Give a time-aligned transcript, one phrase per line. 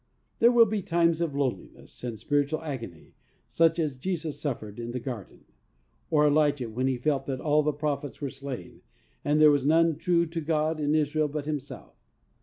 [0.39, 3.13] There will be times of loneliness and spiritual agony
[3.47, 5.45] such as Jesus suffered in the Garden,
[6.09, 8.81] or Elijah when he felt that all the prophets were slain,
[9.23, 11.93] and there was none true to God in Israel but himself.